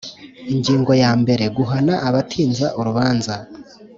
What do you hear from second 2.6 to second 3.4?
urubanza